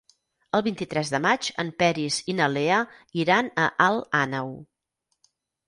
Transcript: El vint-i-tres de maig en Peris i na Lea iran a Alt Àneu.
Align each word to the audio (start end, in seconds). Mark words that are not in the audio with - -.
El 0.59 0.61
vint-i-tres 0.67 1.11
de 1.15 1.19
maig 1.25 1.49
en 1.65 1.69
Peris 1.83 2.17
i 2.33 2.35
na 2.41 2.49
Lea 2.55 2.81
iran 3.27 3.55
a 3.67 3.71
Alt 3.91 4.21
Àneu. 4.25 4.53